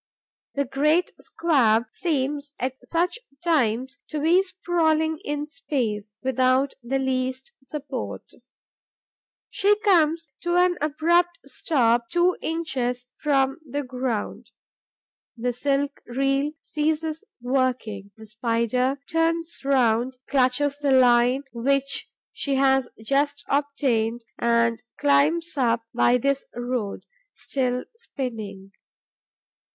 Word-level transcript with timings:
The 0.55 0.65
great 0.65 1.11
squab 1.19 1.83
seems 1.91 2.55
at 2.59 2.75
such 2.89 3.19
times 3.43 3.99
to 4.07 4.19
be 4.19 4.41
sprawling 4.41 5.19
in 5.23 5.45
space, 5.45 6.15
without 6.23 6.73
the 6.81 6.97
least 6.97 7.51
support. 7.61 8.31
She 9.51 9.75
comes 9.81 10.29
to 10.41 10.55
an 10.55 10.79
abrupt 10.81 11.37
stop 11.45 12.09
two 12.09 12.35
inches 12.41 13.05
from 13.13 13.59
the 13.63 13.83
ground; 13.83 14.49
the 15.37 15.53
silk 15.53 16.01
reel 16.07 16.53
ceases 16.63 17.23
working. 17.39 18.09
The 18.17 18.25
Spider 18.25 18.97
turns 19.07 19.59
round, 19.63 20.17
clutches 20.27 20.79
the 20.79 20.93
line 20.93 21.43
which 21.53 22.09
she 22.33 22.55
has 22.55 22.89
just 23.05 23.43
obtained 23.47 24.25
and 24.39 24.81
climbs 24.97 25.55
up 25.57 25.83
by 25.93 26.17
this 26.17 26.43
road, 26.55 27.05
still 27.35 27.85
spinning. 27.95 28.71